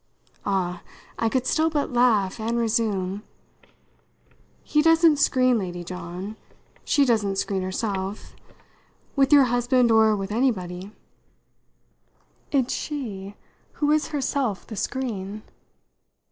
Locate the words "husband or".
9.43-10.15